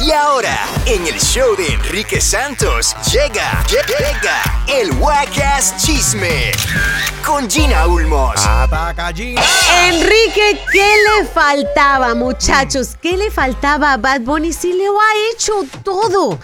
Y 0.00 0.12
ahora, 0.12 0.56
en 0.86 1.04
el 1.08 1.18
show 1.20 1.56
de 1.56 1.66
Enrique 1.74 2.20
Santos, 2.20 2.94
llega, 3.12 3.64
llega 3.68 4.64
el 4.68 4.92
Wacas 4.92 5.76
Chisme 5.76 6.52
con 7.26 7.50
Gina 7.50 7.84
Ulmos. 7.86 8.34
Ataca 8.46 9.12
Gina. 9.12 9.42
Enrique, 9.88 10.60
¿qué 10.72 10.94
le 11.18 11.26
faltaba, 11.26 12.14
muchachos? 12.14 12.96
¿Qué 13.02 13.16
le 13.16 13.32
faltaba 13.32 13.94
a 13.94 13.96
Bad 13.96 14.20
Bunny 14.20 14.52
si 14.52 14.72
le 14.72 14.86
ha 14.86 15.32
hecho 15.32 15.64
todo? 15.82 16.38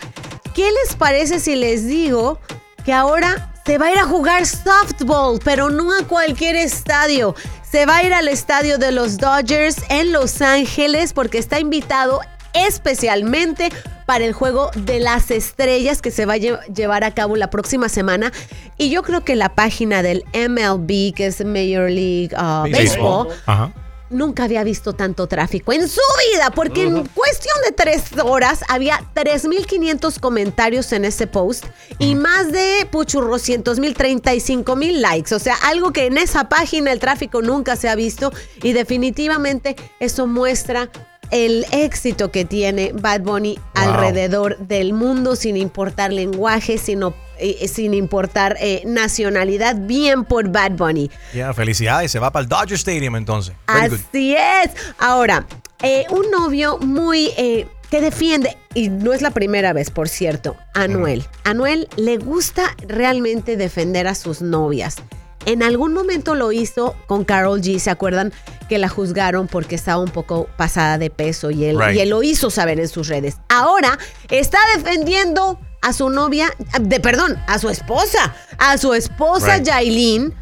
¿Qué 0.52 0.70
les 0.72 0.96
parece 0.96 1.38
si 1.38 1.54
les 1.54 1.86
digo 1.86 2.40
que 2.84 2.92
ahora 2.92 3.52
se 3.64 3.78
va 3.78 3.86
a 3.86 3.92
ir 3.92 3.98
a 3.98 4.04
jugar 4.04 4.46
softball, 4.46 5.38
pero 5.44 5.70
no 5.70 5.92
a 5.96 6.02
cualquier 6.08 6.56
estadio? 6.56 7.36
Se 7.70 7.86
va 7.86 7.98
a 7.98 8.02
ir 8.02 8.14
al 8.14 8.26
estadio 8.26 8.78
de 8.78 8.90
los 8.90 9.16
Dodgers 9.16 9.76
en 9.90 10.12
Los 10.12 10.42
Ángeles 10.42 11.12
porque 11.12 11.38
está 11.38 11.60
invitado 11.60 12.20
especialmente 12.54 13.70
para 14.06 14.24
el 14.24 14.32
juego 14.32 14.70
de 14.76 15.00
las 15.00 15.30
estrellas 15.30 16.00
que 16.02 16.10
se 16.10 16.26
va 16.26 16.34
a 16.34 16.38
lle- 16.38 16.60
llevar 16.74 17.04
a 17.04 17.14
cabo 17.14 17.36
la 17.36 17.50
próxima 17.50 17.88
semana. 17.88 18.32
Y 18.78 18.90
yo 18.90 19.02
creo 19.02 19.24
que 19.24 19.34
la 19.36 19.54
página 19.54 20.02
del 20.02 20.24
MLB, 20.34 21.14
que 21.14 21.26
es 21.26 21.44
Major 21.44 21.90
League 21.90 22.30
uh, 22.32 22.70
Baseball, 22.70 23.28
Ajá. 23.46 23.72
nunca 24.10 24.44
había 24.44 24.62
visto 24.62 24.92
tanto 24.92 25.26
tráfico 25.26 25.72
en 25.72 25.88
su 25.88 26.00
vida, 26.32 26.50
porque 26.50 26.82
en 26.84 27.06
cuestión 27.06 27.54
de 27.66 27.72
tres 27.72 28.02
horas 28.22 28.60
había 28.68 29.00
3.500 29.14 30.20
comentarios 30.20 30.92
en 30.92 31.04
ese 31.06 31.26
post 31.26 31.64
y 31.98 32.14
más 32.14 32.52
de 32.52 32.86
puchurros, 32.90 33.40
cientos 33.42 33.78
mil, 33.80 33.94
35 33.94 34.76
mil 34.76 35.00
likes. 35.00 35.34
O 35.34 35.38
sea, 35.38 35.54
algo 35.64 35.92
que 35.92 36.06
en 36.06 36.18
esa 36.18 36.48
página 36.50 36.92
el 36.92 36.98
tráfico 37.00 37.40
nunca 37.42 37.74
se 37.76 37.88
ha 37.88 37.94
visto 37.94 38.32
y 38.62 38.72
definitivamente 38.74 39.76
eso 39.98 40.26
muestra 40.26 40.90
el 41.34 41.66
éxito 41.72 42.30
que 42.30 42.44
tiene 42.44 42.92
Bad 42.94 43.22
Bunny 43.22 43.58
alrededor 43.74 44.56
del 44.58 44.92
mundo 44.92 45.34
sin 45.34 45.56
importar 45.56 46.12
lenguaje, 46.12 46.78
sino, 46.78 47.12
eh, 47.38 47.66
sin 47.66 47.92
importar 47.92 48.56
eh, 48.60 48.82
nacionalidad. 48.86 49.74
Bien 49.76 50.24
por 50.24 50.48
Bad 50.48 50.72
Bunny. 50.72 51.10
Ya, 51.34 51.52
felicidades. 51.52 52.12
Se 52.12 52.20
va 52.20 52.30
para 52.30 52.44
el 52.44 52.48
Dodger 52.48 52.74
Stadium 52.74 53.16
entonces. 53.16 53.52
Así 53.66 54.36
es. 54.36 54.70
Ahora, 54.98 55.44
eh, 55.82 56.06
un 56.10 56.30
novio 56.30 56.78
muy 56.78 57.32
eh, 57.36 57.66
que 57.90 58.00
defiende, 58.00 58.56
y 58.72 58.88
no 58.88 59.12
es 59.12 59.20
la 59.20 59.32
primera 59.32 59.72
vez, 59.72 59.90
por 59.90 60.08
cierto, 60.08 60.56
Anuel. 60.72 61.24
Anuel 61.42 61.88
le 61.96 62.16
gusta 62.16 62.76
realmente 62.86 63.56
defender 63.56 64.06
a 64.06 64.14
sus 64.14 64.40
novias. 64.40 64.98
En 65.46 65.62
algún 65.62 65.92
momento 65.92 66.34
lo 66.34 66.52
hizo 66.52 66.94
con 67.06 67.24
Carol 67.24 67.60
G, 67.60 67.78
¿se 67.78 67.90
acuerdan? 67.90 68.32
Que 68.68 68.78
la 68.78 68.88
juzgaron 68.88 69.46
porque 69.46 69.74
estaba 69.74 69.98
un 70.02 70.10
poco 70.10 70.48
pasada 70.56 70.98
de 70.98 71.10
peso 71.10 71.50
y 71.50 71.64
él, 71.64 71.78
Right. 71.78 71.96
y 71.96 72.00
él 72.00 72.08
lo 72.10 72.22
hizo 72.22 72.50
saber 72.50 72.80
en 72.80 72.88
sus 72.88 73.08
redes. 73.08 73.36
Ahora 73.48 73.98
está 74.30 74.58
defendiendo 74.76 75.58
a 75.82 75.92
su 75.92 76.08
novia, 76.08 76.50
de 76.80 76.98
perdón, 77.00 77.38
a 77.46 77.58
su 77.58 77.68
esposa, 77.68 78.34
a 78.58 78.78
su 78.78 78.94
esposa 78.94 79.56
Right. 79.56 79.66
Yailin, 79.66 80.34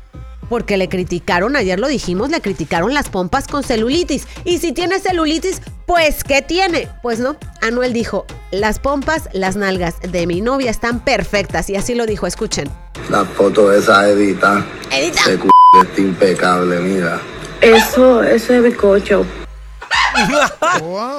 porque 0.48 0.77
le 0.77 0.89
criticaron, 0.89 1.56
ayer 1.56 1.81
lo 1.81 1.89
dijimos, 1.89 2.31
le 2.31 2.41
criticaron 2.41 2.95
las 2.95 3.09
pompas 3.09 3.48
con 3.48 3.64
celulitis. 3.64 4.27
Y 4.45 4.59
si 4.59 4.73
tiene 4.73 5.01
celulitis, 5.01 5.62
pues 5.86 6.23
¿qué 6.25 6.42
tiene? 6.42 6.89
Pues 7.03 7.19
no, 7.19 7.36
Anuel 7.62 7.92
dijo, 7.92 8.27
las 8.51 8.79
pompas, 8.79 9.29
las 9.33 9.57
nalgas 9.57 9.95
de 10.03 10.27
mi 10.27 10.41
novia 10.42 10.70
están 10.70 11.01
perfectas. 11.01 11.70
Y 11.70 11.77
así 11.77 11.95
lo 11.95 12.07
dijo, 12.07 12.27
escuchen. 12.27 12.70
La 13.11 13.25
foto 13.25 13.73
esa 13.73 14.09
edita. 14.09 14.64
Edita. 14.92 15.29
De 15.29 15.39
c 15.39 15.42
está 15.89 16.01
impecable, 16.01 16.79
mira. 16.81 17.19
Eso, 17.63 18.23
eso 18.25 18.55
es 18.55 18.63
bizcocho. 18.63 19.25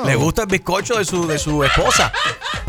Le 0.06 0.16
gusta 0.16 0.44
el 0.44 0.48
bizcocho 0.50 0.98
de 0.98 1.06
su, 1.06 1.26
de 1.26 1.40
su 1.40 1.64
esposa. 1.64 2.12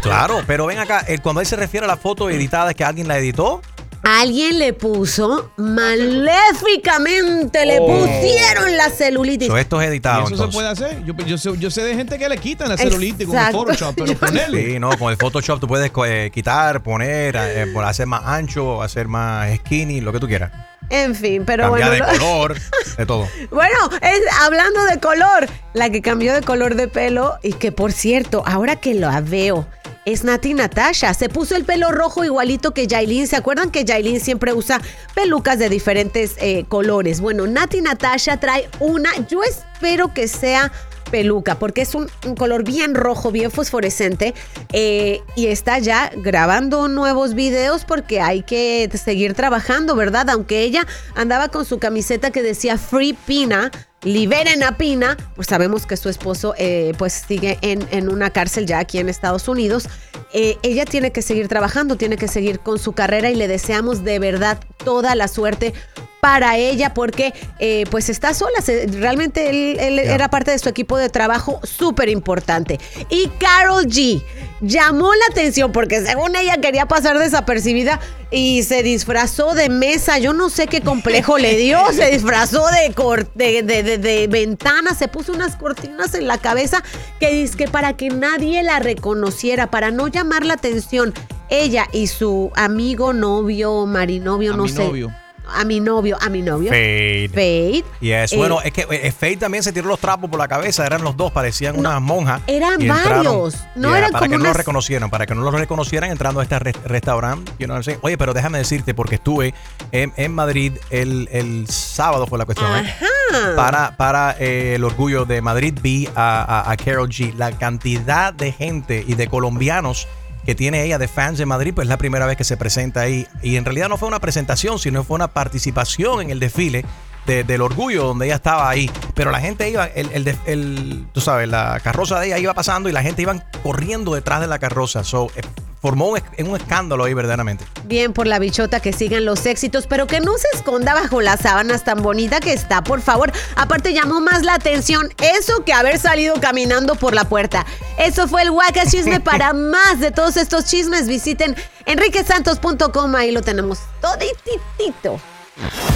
Claro, 0.00 0.42
pero 0.46 0.66
ven 0.66 0.78
acá, 0.78 1.04
cuando 1.22 1.40
él 1.40 1.46
se 1.46 1.56
refiere 1.56 1.84
a 1.84 1.88
la 1.88 1.96
foto 1.96 2.30
editada, 2.30 2.70
¿es 2.70 2.76
que 2.76 2.84
alguien 2.84 3.08
la 3.08 3.18
editó? 3.18 3.62
Alguien 4.04 4.58
le 4.58 4.72
puso 4.74 5.50
maléficamente, 5.56 7.64
le 7.64 7.78
pusieron 7.80 8.76
la 8.76 8.90
celulitis. 8.90 9.48
So, 9.48 9.56
esto 9.56 9.80
es 9.80 9.88
editado. 9.88 10.20
¿Y 10.20 10.24
eso 10.24 10.28
se 10.28 10.34
entonces. 10.34 10.54
puede 10.54 10.68
hacer? 10.68 11.04
Yo, 11.04 11.14
yo 11.26 11.38
sé, 11.38 11.50
yo 11.58 11.70
sé 11.70 11.82
de 11.84 11.94
gente 11.94 12.18
que 12.18 12.28
le 12.28 12.38
quitan 12.38 12.68
la 12.68 12.76
celulitis 12.76 13.26
con 13.26 13.36
el 13.36 13.40
Exacto. 13.42 13.58
Photoshop, 13.58 13.94
pero 13.94 14.06
Yo- 14.12 14.18
ponerle. 14.18 14.72
Sí, 14.72 14.78
no, 14.78 14.96
con 14.98 15.10
el 15.10 15.16
Photoshop 15.16 15.60
tú 15.60 15.66
puedes 15.66 15.90
eh, 16.06 16.30
quitar, 16.32 16.82
poner, 16.82 17.36
eh, 17.38 17.66
por 17.72 17.84
hacer 17.84 18.06
más 18.06 18.22
ancho, 18.24 18.82
hacer 18.82 19.08
más 19.08 19.54
skinny, 19.56 20.00
lo 20.00 20.12
que 20.12 20.20
tú 20.20 20.26
quieras. 20.28 20.52
En 20.90 21.14
fin, 21.14 21.44
pero 21.46 21.64
Cambiar 21.70 21.88
bueno. 21.90 22.06
de 22.06 22.12
lo- 22.12 22.18
color, 22.18 22.56
de 22.98 23.06
todo. 23.06 23.28
Bueno, 23.50 23.78
es, 24.02 24.20
hablando 24.42 24.84
de 24.84 25.00
color, 25.00 25.48
la 25.72 25.88
que 25.88 26.02
cambió 26.02 26.34
de 26.34 26.42
color 26.42 26.74
de 26.74 26.88
pelo 26.88 27.36
y 27.42 27.54
que 27.54 27.72
por 27.72 27.92
cierto, 27.92 28.42
ahora 28.46 28.76
que 28.76 28.92
la 28.92 29.22
veo, 29.22 29.66
es 30.04 30.24
Nati 30.24 30.54
Natasha. 30.54 31.14
Se 31.14 31.28
puso 31.28 31.56
el 31.56 31.64
pelo 31.64 31.90
rojo 31.92 32.24
igualito 32.24 32.72
que 32.72 32.86
Yailin. 32.86 33.26
¿Se 33.26 33.36
acuerdan 33.36 33.70
que 33.70 33.84
Yailin 33.84 34.20
siempre 34.20 34.52
usa 34.52 34.80
pelucas 35.14 35.58
de 35.58 35.68
diferentes 35.68 36.34
eh, 36.38 36.64
colores? 36.68 37.20
Bueno, 37.20 37.46
Nati 37.46 37.80
Natasha 37.80 38.38
trae 38.38 38.68
una, 38.80 39.10
yo 39.28 39.42
espero 39.42 40.12
que 40.12 40.28
sea 40.28 40.72
peluca, 41.10 41.58
porque 41.60 41.82
es 41.82 41.94
un, 41.94 42.10
un 42.26 42.34
color 42.34 42.64
bien 42.64 42.94
rojo, 42.94 43.30
bien 43.30 43.50
fosforescente, 43.50 44.34
eh, 44.72 45.20
y 45.36 45.46
está 45.46 45.78
ya 45.78 46.10
grabando 46.16 46.88
nuevos 46.88 47.34
videos 47.34 47.84
porque 47.84 48.20
hay 48.20 48.42
que 48.42 48.90
seguir 48.94 49.34
trabajando, 49.34 49.94
¿verdad? 49.94 50.28
Aunque 50.30 50.62
ella 50.62 50.86
andaba 51.14 51.50
con 51.50 51.64
su 51.64 51.78
camiseta 51.78 52.30
que 52.30 52.42
decía 52.42 52.78
Free 52.78 53.12
Pina, 53.12 53.70
liberen 54.04 54.62
a 54.62 54.76
Pina, 54.76 55.16
pues 55.34 55.48
sabemos 55.48 55.86
que 55.86 55.96
su 55.96 56.08
esposo 56.08 56.54
eh, 56.58 56.92
pues 56.98 57.24
sigue 57.26 57.58
en, 57.62 57.86
en 57.90 58.08
una 58.08 58.30
cárcel 58.30 58.66
ya 58.66 58.78
aquí 58.78 58.98
en 58.98 59.08
Estados 59.08 59.48
Unidos. 59.48 59.88
Eh, 60.32 60.56
ella 60.62 60.84
tiene 60.84 61.10
que 61.12 61.22
seguir 61.22 61.48
trabajando, 61.48 61.96
tiene 61.96 62.16
que 62.16 62.28
seguir 62.28 62.60
con 62.60 62.78
su 62.78 62.92
carrera 62.92 63.30
y 63.30 63.34
le 63.34 63.48
deseamos 63.48 64.04
de 64.04 64.18
verdad 64.18 64.58
toda 64.84 65.14
la 65.14 65.28
suerte 65.28 65.72
para 66.20 66.56
ella 66.56 66.94
porque 66.94 67.34
eh, 67.58 67.84
pues 67.90 68.08
está 68.08 68.32
sola. 68.34 68.60
Se- 68.62 68.86
realmente 68.86 69.50
él, 69.50 69.98
era 69.98 70.28
parte 70.28 70.50
de 70.50 70.58
su 70.58 70.68
equipo 70.68 70.96
de 70.96 71.08
trabajo 71.10 71.60
súper 71.62 72.08
importante. 72.08 72.80
Y 73.10 73.28
Carol 73.38 73.84
G 73.86 74.22
llamó 74.60 75.12
la 75.14 75.24
atención 75.30 75.70
porque 75.72 76.00
según 76.00 76.34
ella 76.34 76.56
quería 76.60 76.86
pasar 76.86 77.18
desapercibida 77.18 78.00
y 78.34 78.62
se 78.64 78.82
disfrazó 78.82 79.54
de 79.54 79.68
mesa. 79.68 80.18
Yo 80.18 80.32
no 80.32 80.50
sé 80.50 80.66
qué 80.66 80.80
complejo 80.80 81.38
le 81.38 81.56
dio. 81.56 81.78
Se 81.92 82.10
disfrazó 82.10 82.64
de, 82.68 82.92
cor- 82.92 83.32
de, 83.34 83.62
de, 83.62 83.82
de- 83.98 84.26
ventana, 84.26 84.94
se 84.94 85.06
puso 85.08 85.32
unas 85.32 85.56
cortinas 85.56 86.14
en 86.14 86.26
la 86.26 86.38
cabeza 86.38 86.82
que 87.20 87.30
dice 87.30 87.56
que 87.56 87.68
para 87.68 87.96
que 87.96 88.08
nadie 88.08 88.62
la 88.62 88.80
reconociera, 88.80 89.70
para 89.70 89.90
no 89.90 90.08
llamar 90.08 90.44
la 90.44 90.54
atención. 90.54 91.14
Ella 91.50 91.86
y 91.92 92.08
su 92.08 92.50
amigo, 92.56 93.12
novio, 93.12 93.86
marinovio, 93.86 94.56
no 94.56 94.66
sé. 94.66 94.84
novio. 94.84 95.14
A 95.46 95.64
mi 95.64 95.80
novio, 95.80 96.16
a 96.20 96.28
mi 96.30 96.42
novio. 96.42 96.70
Fade. 96.70 97.28
Fade. 97.32 97.84
Y 98.00 98.10
es 98.12 98.32
Eh, 98.32 98.36
bueno, 98.36 98.60
es 98.62 98.72
que 98.72 98.86
eh, 98.90 99.12
Faye 99.12 99.36
también 99.36 99.62
se 99.62 99.72
tiró 99.72 99.86
los 99.88 99.98
trapos 100.00 100.30
por 100.30 100.38
la 100.38 100.48
cabeza, 100.48 100.86
eran 100.86 101.02
los 101.02 101.16
dos, 101.16 101.32
parecían 101.32 101.78
unas 101.78 102.00
monjas. 102.00 102.40
eran 102.46 102.78
varios, 102.86 103.56
no 103.74 103.88
Yeah, 103.90 103.98
eran 103.98 104.12
para 104.12 104.20
como 104.26 104.30
que 104.32 104.38
no 104.38 104.44
los 104.44 104.56
reconocieran, 104.56 105.10
para 105.10 105.26
que 105.26 105.34
no 105.34 105.42
los 105.42 105.54
reconocieran 105.54 106.10
entrando 106.10 106.40
a 106.40 106.42
este 106.44 106.58
re- 106.58 106.72
restaurante. 106.84 107.52
you 107.58 107.66
know? 107.66 107.80
Oye, 108.02 108.16
pero 108.18 108.32
déjame 108.34 108.58
decirte, 108.58 108.94
porque 108.94 109.16
estuve 109.16 109.54
en, 109.92 110.12
en 110.16 110.32
Madrid 110.34 110.72
el, 110.90 111.28
el 111.30 111.66
sábado 111.68 112.26
fue 112.26 112.38
la 112.38 112.46
cuestión, 112.46 112.70
¿eh? 112.76 112.94
Ajá. 113.32 113.56
Para, 113.56 113.96
para 113.96 114.36
eh, 114.38 114.74
el 114.76 114.84
orgullo 114.84 115.24
de 115.24 115.40
Madrid 115.40 115.76
vi 115.82 116.08
a, 116.14 116.42
a, 116.66 116.70
a 116.70 116.76
Carol 116.76 117.08
G. 117.08 117.34
La 117.34 117.52
cantidad 117.52 118.32
de 118.32 118.52
gente 118.52 119.04
y 119.06 119.14
de 119.14 119.26
colombianos 119.28 120.06
que 120.44 120.54
tiene 120.54 120.82
ella 120.84 120.98
de 120.98 121.08
fans 121.08 121.38
de 121.38 121.46
Madrid, 121.46 121.72
pues 121.74 121.86
es 121.86 121.88
la 121.88 121.98
primera 121.98 122.26
vez 122.26 122.36
que 122.36 122.44
se 122.44 122.56
presenta 122.56 123.00
ahí. 123.00 123.26
Y 123.42 123.56
en 123.56 123.64
realidad 123.64 123.88
no 123.88 123.96
fue 123.96 124.08
una 124.08 124.20
presentación, 124.20 124.78
sino 124.78 125.04
fue 125.04 125.14
una 125.16 125.28
participación 125.28 126.22
en 126.22 126.30
el 126.30 126.40
desfile 126.40 126.84
de- 127.26 127.42
del 127.44 127.62
orgullo 127.62 128.04
donde 128.04 128.26
ella 128.26 128.34
estaba 128.36 128.68
ahí. 128.68 128.90
Pero 129.14 129.30
la 129.30 129.40
gente 129.40 129.68
iba, 129.70 129.86
el, 129.86 130.10
el, 130.12 130.36
el- 130.46 131.06
tú 131.12 131.20
sabes, 131.20 131.48
la 131.48 131.80
carroza 131.82 132.20
de 132.20 132.26
ella 132.26 132.38
iba 132.38 132.52
pasando 132.54 132.88
y 132.88 132.92
la 132.92 133.02
gente 133.02 133.22
iba 133.22 133.34
corriendo 133.62 134.14
detrás 134.14 134.40
de 134.40 134.46
la 134.46 134.58
carroza. 134.58 135.04
So, 135.04 135.28
eh, 135.34 135.40
formó 135.84 136.08
un, 136.08 136.22
un 136.46 136.56
escándalo 136.56 137.04
ahí 137.04 137.12
verdaderamente. 137.12 137.66
Bien 137.84 138.14
por 138.14 138.26
la 138.26 138.38
bichota 138.38 138.80
que 138.80 138.94
sigan 138.94 139.26
los 139.26 139.44
éxitos, 139.44 139.86
pero 139.86 140.06
que 140.06 140.18
no 140.18 140.38
se 140.38 140.48
esconda 140.54 140.94
bajo 140.94 141.20
las 141.20 141.40
sábanas 141.40 141.84
tan 141.84 142.02
bonita 142.02 142.40
que 142.40 142.54
está, 142.54 142.82
por 142.82 143.02
favor. 143.02 143.30
Aparte 143.54 143.92
llamó 143.92 144.22
más 144.22 144.44
la 144.44 144.54
atención 144.54 145.12
eso 145.20 145.62
que 145.62 145.74
haber 145.74 145.98
salido 145.98 146.40
caminando 146.40 146.94
por 146.94 147.14
la 147.14 147.28
puerta. 147.28 147.66
Eso 147.98 148.26
fue 148.28 148.40
el 148.40 148.50
Waka 148.50 148.86
Chisme. 148.86 149.20
Para 149.24 149.52
más 149.52 150.00
de 150.00 150.10
todos 150.10 150.38
estos 150.38 150.64
chismes, 150.64 151.06
visiten 151.06 151.54
enriquesantos.com. 151.84 153.14
Ahí 153.14 153.30
lo 153.30 153.42
tenemos 153.42 153.80
todititito. 154.00 155.20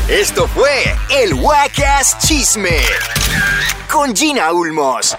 Esto 0.06 0.46
fue 0.48 0.94
el 1.08 1.32
Wacas 1.32 2.18
Chisme 2.18 2.76
con 3.90 4.14
Gina 4.14 4.52
Ulmos. 4.52 5.16